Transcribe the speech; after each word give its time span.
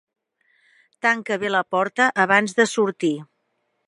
Tanca 1.05 1.37
bé 1.43 1.51
la 1.55 1.61
porta 1.75 2.07
abans 2.23 2.57
de 2.61 2.67
sortir. 2.73 3.13